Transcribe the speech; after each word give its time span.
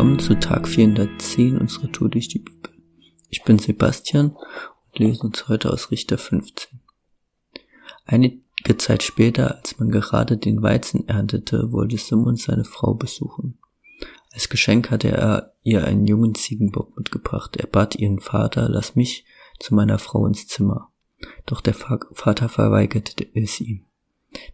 Willkommen 0.00 0.18
zu 0.18 0.40
Tag 0.40 0.66
410 0.66 1.58
unserer 1.58 1.92
Tour 1.92 2.08
durch 2.08 2.26
die 2.26 2.38
Bibel. 2.38 2.70
Ich 3.28 3.42
bin 3.42 3.58
Sebastian 3.58 4.30
und 4.30 4.98
lese 4.98 5.24
uns 5.24 5.46
heute 5.46 5.70
aus 5.70 5.90
Richter 5.90 6.16
15. 6.16 6.80
Einige 8.06 8.78
Zeit 8.78 9.02
später, 9.02 9.58
als 9.58 9.78
man 9.78 9.90
gerade 9.90 10.38
den 10.38 10.62
Weizen 10.62 11.06
erntete, 11.06 11.70
wollte 11.72 11.98
Simon 11.98 12.36
seine 12.36 12.64
Frau 12.64 12.94
besuchen. 12.94 13.58
Als 14.32 14.48
Geschenk 14.48 14.90
hatte 14.90 15.08
er 15.08 15.52
ihr 15.64 15.84
einen 15.84 16.06
jungen 16.06 16.34
Ziegenbock 16.34 16.96
mitgebracht. 16.96 17.58
Er 17.58 17.66
bat 17.66 17.94
ihren 17.94 18.20
Vater, 18.20 18.70
lass 18.70 18.96
mich 18.96 19.26
zu 19.58 19.74
meiner 19.74 19.98
Frau 19.98 20.26
ins 20.26 20.46
Zimmer. 20.46 20.90
Doch 21.44 21.60
der 21.60 21.74
Vater 21.74 22.48
verweigerte 22.48 23.26
es 23.34 23.60
ihm. 23.60 23.84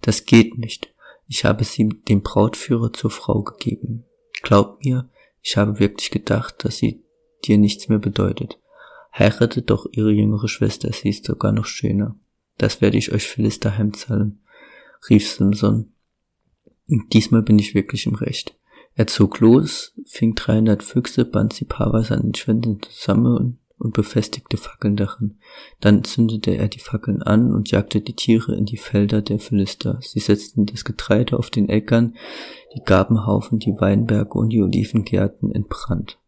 Das 0.01 0.25
geht 0.25 0.59
nicht. 0.59 0.93
Ich 1.29 1.45
habe 1.45 1.63
sie 1.63 1.89
dem 1.89 2.23
Brautführer 2.23 2.93
zur 2.93 3.11
Frau 3.13 3.45
gegeben. 3.45 4.07
Glaub 4.43 4.85
mir, 4.85 5.09
ich 5.47 5.57
habe 5.57 5.79
wirklich 5.79 6.11
gedacht, 6.11 6.65
dass 6.65 6.79
sie 6.79 7.05
dir 7.45 7.57
nichts 7.57 7.89
mehr 7.89 8.01
bedeutet. 8.01 8.59
Heirate 9.17 9.63
doch 9.63 9.87
ihre 9.93 10.11
jüngere 10.11 10.49
Schwester, 10.49 10.93
sie 10.93 11.11
ist 11.11 11.25
sogar 11.25 11.53
noch 11.53 11.67
schöner. 11.67 12.17
Das 12.59 12.81
werde 12.81 12.99
ich 12.99 13.13
euch 13.13 13.29
Philister 13.29 13.79
heimzahlen, 13.79 14.41
rief 15.09 15.31
Simson. 15.31 15.93
Und 16.89 17.13
diesmal 17.13 17.43
bin 17.43 17.61
ich 17.61 17.77
wirklich 17.77 18.07
im 18.07 18.17
Recht. 18.17 18.59
Er 18.97 19.07
zog 19.07 19.39
los, 19.39 19.95
fing 20.05 20.35
300 20.35 20.83
Füchse, 20.83 21.25
band 21.25 21.53
sie 21.53 21.65
paarweise 21.65 22.15
an 22.15 22.23
den 22.23 22.35
Schwänden 22.35 22.83
zusammen 22.83 23.61
und 23.79 23.93
befestigte 23.93 24.57
Fackeln 24.57 24.97
darin. 24.97 25.39
Dann 25.81 26.05
zündete 26.05 26.53
er 26.53 26.69
die 26.69 26.79
Fackeln 26.79 27.23
an 27.23 27.53
und 27.53 27.71
jagte 27.71 28.01
die 28.01 28.15
Tiere 28.15 28.55
in 28.55 28.65
die 28.65 28.79
Felder 28.79 29.23
der 29.23 29.39
Philister. 29.39 29.99
Sie 30.03 30.21
setzten 30.21 30.67
das 30.67 30.85
Getreide 30.85 31.39
auf 31.39 31.51
den 31.51 31.69
Äckern, 31.69 32.17
die 32.75 32.83
Gabenhaufen, 32.83 33.59
die 33.59 33.75
Weinberge 33.79 34.39
und 34.39 34.51
die 34.51 34.63
Olivengärten 34.63 35.51
in 35.51 35.67
Brand. 35.67 36.19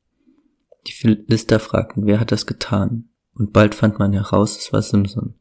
Die 0.86 0.92
Philister 0.92 1.58
fragten, 1.58 2.06
wer 2.06 2.20
hat 2.20 2.32
das 2.32 2.46
getan? 2.46 3.08
Und 3.34 3.52
bald 3.52 3.74
fand 3.74 3.98
man 3.98 4.12
heraus, 4.12 4.58
es 4.58 4.72
war 4.72 4.82
Simson. 4.82 5.34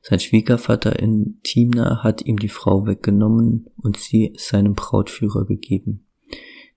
Sein 0.00 0.20
Schwiegervater 0.20 0.98
in 0.98 1.38
Timna 1.44 2.02
hat 2.02 2.22
ihm 2.22 2.38
die 2.38 2.48
Frau 2.48 2.86
weggenommen 2.86 3.70
und 3.76 3.96
sie 3.96 4.32
seinem 4.36 4.74
Brautführer 4.74 5.46
gegeben. 5.46 6.06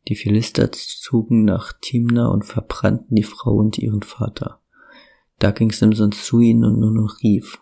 Die 0.08 0.16
Philister 0.16 0.72
zogen 0.72 1.44
nach 1.46 1.74
Timna 1.82 2.28
und 2.28 2.46
verbrannten 2.46 3.16
die 3.16 3.24
Frau 3.24 3.56
und 3.56 3.80
ihren 3.80 4.04
Vater. 4.04 4.62
Da 5.40 5.52
ging 5.52 5.72
Simson 5.72 6.12
zu 6.12 6.40
ihnen 6.40 6.64
und 6.64 6.80
nur 6.80 6.92
noch 6.92 7.22
rief, 7.22 7.62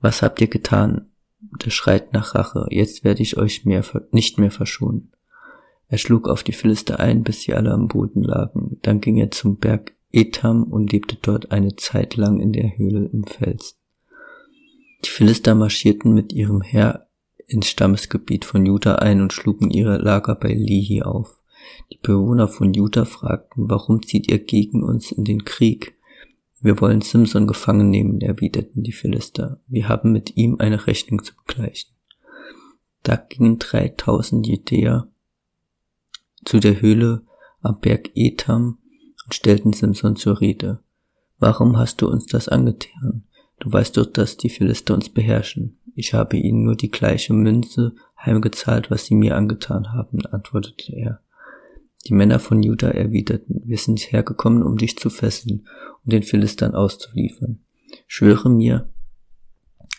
was 0.00 0.22
habt 0.22 0.40
ihr 0.40 0.48
getan? 0.48 1.10
Der 1.64 1.70
schreit 1.70 2.12
nach 2.12 2.34
Rache, 2.34 2.66
jetzt 2.70 3.04
werde 3.04 3.22
ich 3.22 3.36
euch 3.36 3.64
mehr, 3.64 3.84
nicht 4.10 4.38
mehr 4.38 4.50
verschonen. 4.50 5.12
Er 5.88 5.98
schlug 5.98 6.28
auf 6.28 6.42
die 6.42 6.52
Philister 6.52 6.98
ein, 6.98 7.22
bis 7.22 7.42
sie 7.42 7.54
alle 7.54 7.72
am 7.72 7.88
Boden 7.88 8.22
lagen. 8.22 8.78
Dann 8.82 9.00
ging 9.00 9.18
er 9.18 9.30
zum 9.30 9.58
Berg 9.58 9.94
Etam 10.10 10.64
und 10.64 10.92
lebte 10.92 11.16
dort 11.20 11.52
eine 11.52 11.76
Zeit 11.76 12.16
lang 12.16 12.40
in 12.40 12.52
der 12.52 12.76
Höhle 12.76 13.08
im 13.12 13.24
Fels. 13.24 13.78
Die 15.04 15.10
Philister 15.10 15.54
marschierten 15.54 16.14
mit 16.14 16.32
ihrem 16.32 16.62
Heer 16.62 17.08
ins 17.46 17.68
Stammesgebiet 17.68 18.44
von 18.44 18.66
Juda 18.66 18.96
ein 18.96 19.20
und 19.20 19.32
schlugen 19.32 19.70
ihre 19.70 19.98
Lager 19.98 20.34
bei 20.34 20.52
Lihi 20.52 21.02
auf. 21.02 21.40
Die 21.92 21.98
Bewohner 21.98 22.48
von 22.48 22.72
Juda 22.72 23.04
fragten, 23.04 23.68
warum 23.68 24.02
zieht 24.02 24.30
ihr 24.30 24.38
gegen 24.38 24.82
uns 24.82 25.12
in 25.12 25.24
den 25.24 25.44
Krieg? 25.44 25.95
Wir 26.60 26.80
wollen 26.80 27.02
Simson 27.02 27.46
gefangen 27.46 27.90
nehmen, 27.90 28.20
erwiderten 28.20 28.82
die 28.82 28.92
Philister. 28.92 29.60
Wir 29.68 29.88
haben 29.88 30.12
mit 30.12 30.36
ihm 30.36 30.56
eine 30.58 30.86
Rechnung 30.86 31.22
zu 31.22 31.34
begleichen. 31.36 31.90
Da 33.02 33.16
gingen 33.16 33.58
dreitausend 33.58 34.46
Judäer 34.46 35.08
zu 36.44 36.58
der 36.58 36.80
Höhle 36.80 37.22
am 37.60 37.78
Berg 37.80 38.10
Etam 38.14 38.78
und 39.24 39.34
stellten 39.34 39.72
Simson 39.72 40.16
zur 40.16 40.40
Rede. 40.40 40.80
Warum 41.38 41.76
hast 41.76 42.00
du 42.00 42.08
uns 42.08 42.26
das 42.26 42.48
angetan? 42.48 43.24
Du 43.58 43.72
weißt 43.72 43.96
doch, 43.96 44.06
dass 44.06 44.36
die 44.36 44.48
Philister 44.48 44.94
uns 44.94 45.08
beherrschen. 45.08 45.78
Ich 45.94 46.14
habe 46.14 46.36
ihnen 46.36 46.64
nur 46.64 46.76
die 46.76 46.90
gleiche 46.90 47.32
Münze 47.32 47.94
heimgezahlt, 48.18 48.90
was 48.90 49.06
sie 49.06 49.14
mir 49.14 49.36
angetan 49.36 49.92
haben, 49.92 50.24
antwortete 50.26 50.94
er. 50.94 51.20
Die 52.06 52.14
Männer 52.14 52.38
von 52.38 52.62
Juda 52.62 52.88
erwiderten, 52.88 53.62
wir 53.64 53.78
sind 53.78 54.12
hergekommen, 54.12 54.62
um 54.62 54.76
dich 54.76 54.96
zu 54.96 55.10
fesseln 55.10 55.66
und 56.04 56.12
den 56.12 56.22
Philistern 56.22 56.76
auszuliefern. 56.76 57.64
Schwöre 58.06 58.48
mir, 58.48 58.88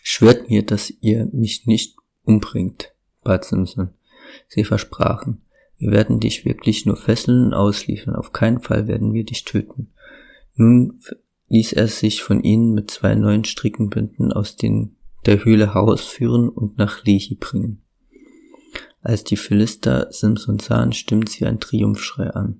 schwört 0.03 0.49
mir, 0.49 0.65
dass 0.65 0.89
ihr 1.01 1.27
mich 1.33 1.65
nicht 1.65 1.97
umbringt, 2.23 2.93
bat 3.23 3.43
Simson. 3.43 3.89
Sie 4.47 4.63
versprachen, 4.63 5.41
wir 5.77 5.91
werden 5.91 6.21
dich 6.21 6.45
wirklich 6.45 6.85
nur 6.85 6.95
fesseln 6.95 7.47
und 7.47 7.53
ausliefern, 7.53 8.15
auf 8.15 8.31
keinen 8.31 8.61
Fall 8.61 8.87
werden 8.87 9.13
wir 9.13 9.25
dich 9.25 9.43
töten. 9.43 9.91
Nun 10.55 11.01
ließ 11.49 11.73
er 11.73 11.89
sich 11.89 12.23
von 12.23 12.41
ihnen 12.41 12.73
mit 12.73 12.89
zwei 12.89 13.15
neuen 13.15 13.43
Strickenbünden 13.43 14.31
aus 14.31 14.55
den, 14.55 14.95
der 15.25 15.43
Höhle 15.43 15.73
herausführen 15.73 16.47
und 16.47 16.77
nach 16.77 17.03
Lehi 17.03 17.35
bringen. 17.35 17.83
Als 19.07 19.23
die 19.23 19.37
Philister 19.37 20.11
Simson 20.11 20.59
sahen, 20.59 20.91
stimmten 20.91 21.27
sie 21.27 21.45
ein 21.45 21.61
Triumphschrei 21.61 22.29
an. 22.31 22.59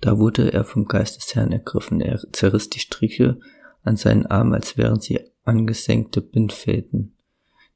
Da 0.00 0.18
wurde 0.18 0.54
er 0.54 0.64
vom 0.64 0.86
Geist 0.86 1.18
des 1.18 1.34
Herrn 1.34 1.52
ergriffen. 1.52 2.00
Er 2.00 2.18
zerriss 2.32 2.70
die 2.70 2.78
Striche 2.78 3.38
an 3.82 3.96
seinen 3.96 4.24
Armen, 4.24 4.54
als 4.54 4.78
wären 4.78 5.00
sie 5.00 5.20
angesenkte 5.44 6.22
Bindfäden. 6.22 7.14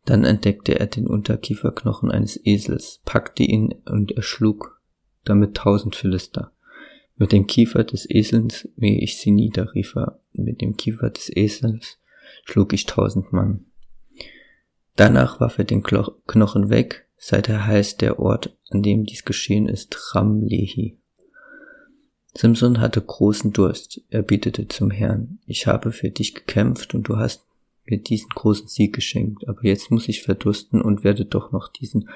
Dann 0.06 0.24
entdeckte 0.24 0.80
er 0.80 0.86
den 0.86 1.06
Unterkieferknochen 1.06 2.10
eines 2.10 2.40
Esels, 2.46 3.02
packte 3.04 3.42
ihn 3.42 3.74
und 3.84 4.12
erschlug 4.12 4.80
damit 5.24 5.54
tausend 5.54 5.94
Philister. 5.94 6.52
Mit 7.16 7.32
dem 7.32 7.46
Kiefer 7.46 7.84
des 7.84 8.08
Esels 8.08 8.66
mähe 8.76 8.98
ich 8.98 9.18
sie 9.18 9.30
nieder, 9.30 9.74
rief 9.74 9.94
er. 9.94 10.20
Mit 10.32 10.62
dem 10.62 10.78
Kiefer 10.78 11.10
des 11.10 11.30
Esels 11.36 11.98
schlug 12.46 12.72
ich 12.72 12.86
tausend 12.86 13.34
Mann. 13.34 13.66
Danach 14.96 15.38
warf 15.38 15.58
er 15.58 15.64
den 15.64 15.82
Knochen 15.82 16.70
weg, 16.70 17.03
Seither 17.16 17.66
heißt 17.66 18.00
der 18.00 18.19
Ort, 18.19 18.56
an 18.70 18.82
dem 18.82 19.04
dies 19.04 19.25
geschehen 19.25 19.69
ist, 19.69 20.14
Ramlehi. 20.14 20.98
Simson 22.36 22.80
hatte 22.80 23.00
großen 23.00 23.52
Durst. 23.52 24.00
Er 24.10 24.22
betete 24.22 24.66
zum 24.66 24.91
Herrn. 24.91 25.38
Ich 25.47 25.66
habe 25.66 25.92
für 25.92 26.10
dich 26.10 26.34
gekämpft 26.34 26.94
und 26.94 27.04
du 27.08 27.16
hast 27.16 27.47
mir 27.86 27.98
diesen 27.98 28.30
großen 28.30 28.66
Sieg 28.66 28.94
geschenkt. 28.94 29.47
Aber 29.48 29.62
jetzt 29.62 29.91
muss 29.91 30.08
ich 30.08 30.22
verdursten 30.22 30.82
und 30.82 31.04
werde 31.04 31.25
doch 31.25 31.52
noch 31.52 31.69
diesen 31.69 32.10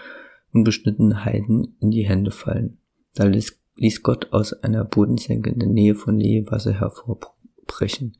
unbeschnittenen 0.52 1.24
Heiden 1.24 1.76
in 1.80 1.90
die 1.90 2.06
Hände 2.06 2.32
fallen. 2.32 2.78
Da 3.14 3.24
ließ, 3.24 4.02
Gott 4.02 4.32
aus 4.32 4.52
einer 4.52 4.84
Bodensenke 4.84 5.50
in 5.50 5.60
der 5.60 5.68
Nähe 5.68 5.94
von 5.94 6.18
Lehe 6.18 6.46
Wasser 6.50 6.72
hervorbrechen. 6.72 8.16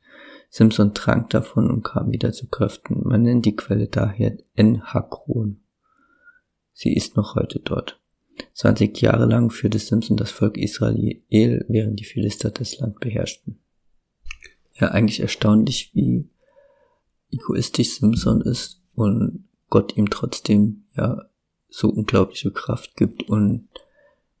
Simson 0.49 0.93
trank 0.93 1.29
davon 1.31 1.69
und 1.69 1.83
kam 1.83 2.11
wieder 2.11 2.31
zu 2.31 2.47
Kräften. 2.47 3.01
Man 3.03 3.23
nennt 3.23 3.45
die 3.45 3.55
Quelle 3.55 3.87
daher 3.87 4.37
En-Hakron. 4.55 5.59
Sie 6.81 6.93
ist 6.93 7.17
noch 7.17 7.35
heute 7.35 7.59
dort. 7.59 7.99
20 8.53 9.01
Jahre 9.01 9.25
lang 9.25 9.49
führte 9.49 9.79
Simpson 9.79 10.15
das 10.15 10.31
Volk 10.31 10.57
Israel, 10.57 11.21
während 11.27 11.99
die 11.99 12.05
Philister 12.05 12.51
das 12.51 12.79
Land 12.79 13.01
beherrschten. 13.01 13.59
Ja, 14.79 14.87
eigentlich 14.91 15.19
erstaunlich, 15.19 15.91
wie 15.93 16.29
egoistisch 17.33 17.95
Simpson 17.95 18.39
ist 18.39 18.81
und 18.95 19.49
Gott 19.69 19.97
ihm 19.97 20.09
trotzdem 20.09 20.85
ja 20.95 21.29
so 21.67 21.89
unglaubliche 21.89 22.51
Kraft 22.51 22.95
gibt 22.95 23.23
und 23.23 23.67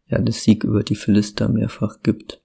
ja 0.07 0.19
das 0.19 0.41
Sieg 0.41 0.63
über 0.63 0.83
die 0.83 0.95
Philister 0.95 1.49
mehrfach 1.49 2.01
gibt. 2.03 2.41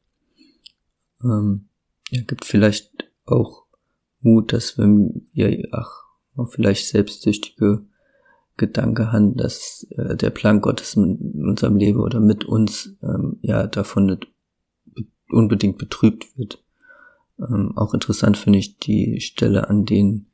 Ähm, 1.23 1.69
ja, 2.11 2.23
gibt 2.23 2.45
vielleicht 2.45 3.13
auch 3.27 3.67
Mut, 4.23 4.53
dass 4.53 4.77
wenn 4.77 5.29
wir, 5.33 5.69
ach, 5.71 6.03
vielleicht 6.51 6.89
selbstsüchtige 6.89 7.87
Gedanke 8.57 9.13
haben, 9.13 9.37
dass 9.37 9.87
äh, 9.91 10.17
der 10.17 10.31
Plan 10.31 10.61
Gottes 10.61 10.95
in 10.95 11.45
unserem 11.45 11.77
Leben 11.77 12.01
oder 12.01 12.21
mit 12.21 12.45
uns 12.45 12.97
ähm, 13.03 13.39
ja 13.43 13.67
davon 13.67 14.07
nicht 14.07 14.27
unbedingt 15.29 15.79
betrübt 15.79 16.39
wird. 16.39 16.63
Ähm, 17.39 17.77
auch 17.77 17.95
interessant 17.95 18.37
finde 18.37 18.61
ich 18.61 18.79
die 18.79 19.21
Stelle, 19.21 19.69
an 19.69 19.85
denen 19.85 20.31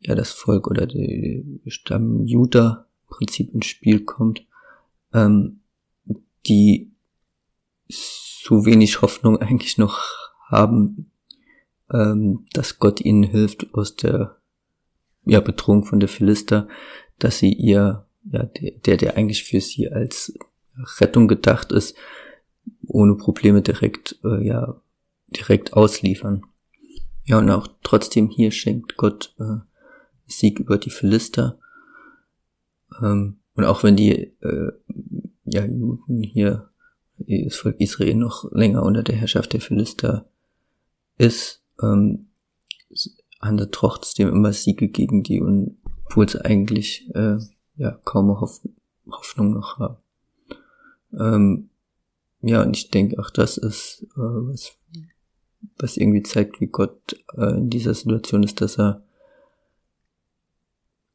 ja 0.00 0.14
das 0.14 0.32
Volk 0.32 0.66
oder 0.66 0.86
der 0.86 1.42
Stamm 1.68 2.26
Juda 2.26 2.88
im 3.02 3.16
Prinzip 3.16 3.54
ins 3.54 3.66
Spiel 3.66 4.04
kommt, 4.04 4.44
ähm, 5.12 5.60
die 6.46 6.92
so 7.88 8.66
wenig 8.66 9.02
Hoffnung 9.02 9.36
eigentlich 9.40 9.78
noch 9.78 10.00
haben, 10.48 11.12
ähm, 11.92 12.46
dass 12.52 12.78
Gott 12.80 13.00
ihnen 13.00 13.22
hilft 13.22 13.72
aus 13.74 13.94
der 13.94 14.41
ja, 15.24 15.40
Bedrohung 15.40 15.84
von 15.84 16.00
der 16.00 16.08
Philister, 16.08 16.68
dass 17.18 17.38
sie 17.38 17.52
ihr, 17.52 18.06
ja, 18.24 18.44
der, 18.44 18.96
der 18.96 19.16
eigentlich 19.16 19.44
für 19.44 19.60
sie 19.60 19.90
als 19.90 20.34
Rettung 21.00 21.28
gedacht 21.28 21.72
ist, 21.72 21.96
ohne 22.86 23.14
Probleme 23.14 23.62
direkt, 23.62 24.18
äh, 24.24 24.44
ja, 24.44 24.80
direkt 25.28 25.74
ausliefern. 25.74 26.44
Ja, 27.24 27.38
und 27.38 27.50
auch 27.50 27.68
trotzdem 27.82 28.28
hier 28.28 28.50
schenkt 28.50 28.96
Gott 28.96 29.34
äh, 29.38 29.58
Sieg 30.26 30.58
über 30.58 30.78
die 30.78 30.90
Philister. 30.90 31.58
Ähm, 33.00 33.38
und 33.54 33.64
auch 33.64 33.82
wenn 33.84 33.96
die 33.96 34.12
äh, 34.12 34.72
ja, 35.44 35.64
Juden 35.64 36.22
hier 36.22 36.70
das 37.18 37.54
Volk 37.56 37.80
Israel 37.80 38.14
noch 38.14 38.50
länger 38.52 38.82
unter 38.82 39.02
der 39.02 39.14
Herrschaft 39.14 39.52
der 39.52 39.60
Philister 39.60 40.28
ist, 41.18 41.62
ähm, 41.80 42.28
sie 43.58 43.70
trotzdem 43.70 44.28
immer 44.28 44.52
Siege 44.52 44.88
gegen 44.88 45.22
die 45.22 45.40
und 45.40 45.78
obwohl 46.06 46.28
sie 46.28 46.44
eigentlich 46.44 47.10
äh, 47.14 47.38
ja 47.76 47.92
kaum 48.04 48.28
Hoff 48.40 48.60
Hoffnung 49.10 49.52
noch 49.52 49.78
haben. 49.78 49.96
Ähm, 51.18 51.70
ja, 52.40 52.62
und 52.62 52.76
ich 52.76 52.90
denke 52.90 53.18
auch, 53.18 53.30
das 53.30 53.56
ist 53.56 54.06
äh, 54.16 54.20
was, 54.20 54.72
was 55.78 55.96
irgendwie 55.96 56.22
zeigt, 56.22 56.60
wie 56.60 56.68
Gott 56.68 57.16
äh, 57.36 57.56
in 57.56 57.68
dieser 57.68 57.94
Situation 57.94 58.42
ist, 58.42 58.60
dass 58.60 58.78
er 58.78 59.02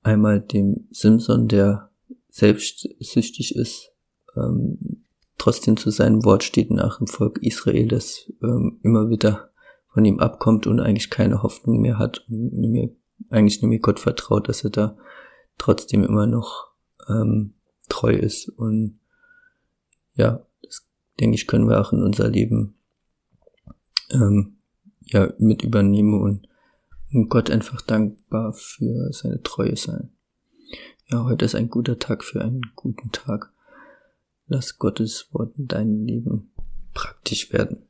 einmal 0.04 0.42
dem 0.42 0.88
Simson, 0.92 1.48
der 1.48 1.90
selbstsüchtig 2.30 3.56
ist, 3.56 3.92
ähm, 4.36 5.04
trotzdem 5.38 5.78
zu 5.78 5.90
seinem 5.90 6.24
Wort 6.24 6.44
steht 6.44 6.72
nach 6.72 6.98
dem 6.98 7.08
Volk 7.08 7.40
Israel, 7.42 7.88
das 7.88 8.32
ähm, 8.42 8.80
immer 8.84 9.10
wieder 9.10 9.52
von 9.98 10.06
ihm 10.06 10.20
abkommt 10.20 10.68
und 10.68 10.80
eigentlich 10.80 11.10
keine 11.10 11.42
Hoffnung 11.42 11.82
mehr 11.82 11.98
hat 11.98 12.24
und 12.30 12.52
mehr, 12.54 12.90
eigentlich 13.32 13.64
nur 13.64 13.70
mehr 13.70 13.80
Gott 13.80 14.00
vertraut, 14.00 14.48
dass 14.48 14.64
er 14.64 14.70
da 14.70 14.96
trotzdem 15.58 16.04
immer 16.04 16.28
noch 16.28 16.68
ähm, 17.10 17.56
treu 17.90 18.14
ist. 18.14 18.48
Und 18.48 19.00
ja, 20.14 20.46
das 20.62 20.88
denke 21.20 21.34
ich, 21.34 21.48
können 21.48 21.68
wir 21.68 21.82
auch 21.82 21.94
in 21.94 22.04
unser 22.04 22.30
Leben 22.30 22.76
ähm, 24.12 24.58
ja 25.02 25.34
mit 25.40 25.64
übernehmen 25.64 26.22
und, 26.22 26.48
und 27.12 27.30
Gott 27.30 27.50
einfach 27.50 27.82
dankbar 27.82 28.54
für 28.54 29.12
seine 29.14 29.42
Treue 29.42 29.78
sein. 29.78 30.12
Ja, 31.08 31.24
heute 31.24 31.44
ist 31.46 31.56
ein 31.56 31.72
guter 31.72 31.98
Tag 31.98 32.24
für 32.24 32.44
einen 32.44 32.62
guten 32.76 33.12
Tag. 33.12 33.52
Lass 34.46 34.78
Gottes 34.78 35.30
Wort 35.32 35.58
in 35.58 35.68
deinem 35.68 36.06
Leben 36.06 36.52
praktisch 36.94 37.52
werden. 37.52 37.87